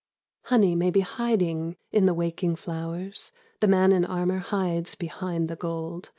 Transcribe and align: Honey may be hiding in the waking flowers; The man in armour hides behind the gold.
Honey 0.45 0.73
may 0.73 0.89
be 0.89 1.01
hiding 1.01 1.75
in 1.91 2.07
the 2.07 2.15
waking 2.15 2.55
flowers; 2.55 3.31
The 3.59 3.67
man 3.67 3.91
in 3.91 4.03
armour 4.03 4.39
hides 4.39 4.95
behind 4.95 5.47
the 5.47 5.55
gold. 5.55 6.09